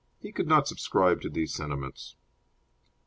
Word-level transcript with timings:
He 0.19 0.31
could 0.31 0.47
not 0.47 0.67
subscribe 0.67 1.21
to 1.21 1.29
these 1.29 1.53
sentiments. 1.53 2.15